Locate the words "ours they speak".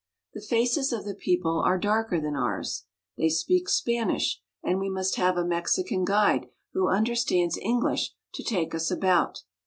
2.35-3.69